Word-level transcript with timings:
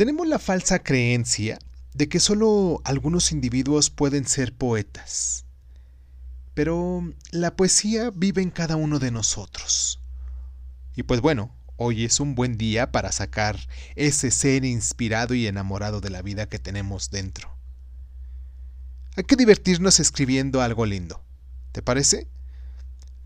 Tenemos 0.00 0.26
la 0.26 0.38
falsa 0.38 0.78
creencia 0.78 1.58
de 1.92 2.08
que 2.08 2.20
solo 2.20 2.80
algunos 2.84 3.32
individuos 3.32 3.90
pueden 3.90 4.26
ser 4.26 4.54
poetas. 4.54 5.44
Pero 6.54 7.12
la 7.32 7.54
poesía 7.54 8.10
vive 8.10 8.40
en 8.40 8.50
cada 8.50 8.76
uno 8.76 8.98
de 8.98 9.10
nosotros. 9.10 10.00
Y 10.96 11.02
pues 11.02 11.20
bueno, 11.20 11.54
hoy 11.76 12.06
es 12.06 12.18
un 12.18 12.34
buen 12.34 12.56
día 12.56 12.92
para 12.92 13.12
sacar 13.12 13.58
ese 13.94 14.30
ser 14.30 14.64
inspirado 14.64 15.34
y 15.34 15.46
enamorado 15.46 16.00
de 16.00 16.08
la 16.08 16.22
vida 16.22 16.48
que 16.48 16.58
tenemos 16.58 17.10
dentro. 17.10 17.54
Hay 19.16 19.24
que 19.24 19.36
divertirnos 19.36 20.00
escribiendo 20.00 20.62
algo 20.62 20.86
lindo. 20.86 21.22
¿Te 21.72 21.82
parece? 21.82 22.26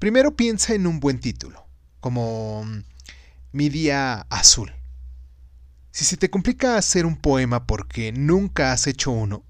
Primero 0.00 0.34
piensa 0.34 0.75
en 0.75 0.88
un 0.88 0.98
buen 0.98 1.20
título, 1.20 1.68
como 2.00 2.66
Mi 3.52 3.68
día 3.68 4.26
azul. 4.29 4.72
Si 5.94 6.04
se 6.04 6.16
te 6.16 6.29
complica 6.29 6.76
hacer 6.76 7.07
un 7.07 7.14
poema 7.14 7.68
porque 7.68 8.11
nunca 8.11 8.72
has 8.72 8.89
hecho 8.89 9.12
uno, 9.12 9.44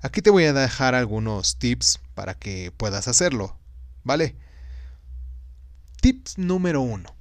aquí 0.00 0.22
te 0.22 0.30
voy 0.30 0.44
a 0.44 0.54
dejar 0.54 0.94
algunos 0.94 1.58
tips 1.58 2.00
para 2.14 2.32
que 2.32 2.72
puedas 2.74 3.06
hacerlo, 3.06 3.54
¿vale? 4.02 4.34
Tips 6.00 6.38
número 6.38 6.80
uno. 6.80 7.14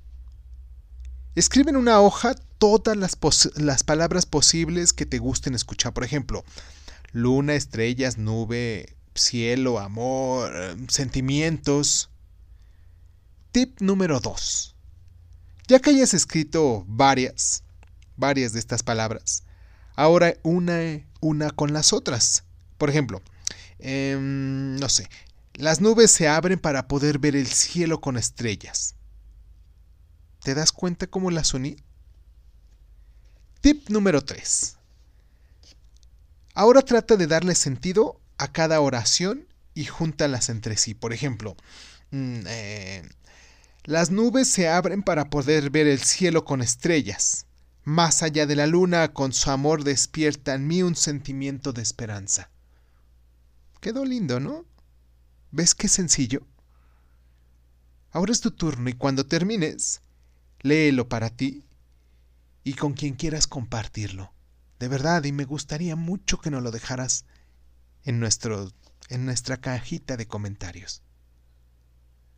Escribe 1.35 1.71
en 1.71 1.75
una 1.75 1.99
hoja 1.99 2.35
todas 2.57 2.95
las, 2.95 3.83
palabras 3.83 4.25
posibles 4.25 4.93
que 4.93 5.05
te 5.05 5.19
gusten 5.19 5.53
escuchar. 5.53 5.93
Por 5.93 6.05
ejemplo, 6.05 6.45
luna, 7.11 7.53
estrellas, 7.53 8.17
nube, 8.17 8.95
cielo, 9.13 9.77
amor, 9.77 10.53
sentimientos. 10.87 12.09
Tip 13.51 13.81
número 13.81 14.21
2. 14.21 14.73
Ya 15.67 15.79
que 15.79 15.89
hayas 15.89 16.13
escrito 16.13 16.85
varias, 16.87 17.65
varias 18.17 18.53
de 18.53 18.59
estas 18.59 18.83
palabras. 18.83 19.43
Ahora 19.95 20.35
una, 20.43 21.01
una 21.21 21.49
con 21.51 21.73
las 21.73 21.93
otras. 21.93 22.43
Por 22.77 22.89
ejemplo, 22.89 23.21
em, 23.79 24.75
no 24.75 24.89
sé, 24.89 25.09
las 25.53 25.81
nubes 25.81 26.11
se 26.11 26.27
abren 26.27 26.59
para 26.59 26.87
poder 26.87 27.17
ver 27.17 27.35
el 27.35 27.47
cielo 27.47 27.99
con 27.99 28.17
estrellas. 28.17 28.95
¿Te 30.43 30.53
das 30.53 30.71
cuenta 30.71 31.07
cómo 31.07 31.31
las 31.31 31.53
uní? 31.53 31.77
Tip 33.61 33.89
número 33.89 34.23
3. 34.23 34.77
Ahora 36.53 36.81
trata 36.81 37.15
de 37.15 37.27
darle 37.27 37.55
sentido 37.55 38.21
a 38.37 38.51
cada 38.51 38.81
oración 38.81 39.47
y 39.73 39.85
júntalas 39.85 40.49
entre 40.49 40.77
sí. 40.77 40.93
Por 40.93 41.11
ejemplo, 41.11 41.55
mm, 42.11 42.41
eh, 42.47 43.09
las 43.83 44.11
nubes 44.11 44.47
se 44.47 44.69
abren 44.69 45.01
para 45.01 45.29
poder 45.29 45.71
ver 45.71 45.87
el 45.87 45.99
cielo 45.99 46.45
con 46.45 46.61
estrellas. 46.61 47.46
Más 47.87 48.21
allá 48.21 48.45
de 48.45 48.57
la 48.57 48.67
luna, 48.67 49.13
con 49.13 49.31
su 49.31 49.49
amor 49.49 49.85
despierta 49.85 50.53
en 50.53 50.67
mí 50.67 50.83
un 50.83 50.97
sentimiento 50.97 51.71
de 51.71 51.81
esperanza. 51.81 52.49
Quedó 53.79 54.03
lindo, 54.03 54.41
¿no? 54.41 54.65
¿Ves 55.51 55.73
qué 55.73 55.87
sencillo? 55.87 56.45
Ahora 58.11 58.33
es 58.33 58.41
tu 58.41 58.51
turno 58.51 58.89
y 58.89 58.93
cuando 58.93 59.25
termines, 59.25 60.01
léelo 60.59 61.07
para 61.07 61.29
ti 61.29 61.63
y 62.65 62.73
con 62.73 62.91
quien 62.91 63.15
quieras 63.15 63.47
compartirlo. 63.47 64.33
De 64.79 64.89
verdad, 64.89 65.23
y 65.23 65.31
me 65.31 65.45
gustaría 65.45 65.95
mucho 65.95 66.39
que 66.39 66.51
nos 66.51 66.63
lo 66.63 66.71
dejaras 66.71 67.23
en, 68.03 68.19
nuestro, 68.19 68.69
en 69.07 69.25
nuestra 69.25 69.61
cajita 69.61 70.17
de 70.17 70.27
comentarios. 70.27 71.03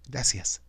Gracias. 0.07 0.61